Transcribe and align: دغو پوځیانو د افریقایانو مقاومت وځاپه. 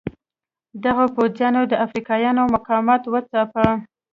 دغو 0.83 1.05
پوځیانو 1.15 1.61
د 1.71 1.73
افریقایانو 1.85 2.43
مقاومت 2.55 3.01
وځاپه. 3.07 3.67